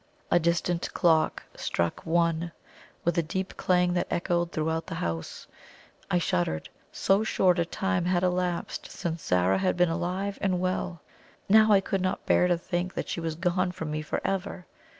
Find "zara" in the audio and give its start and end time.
9.23-9.59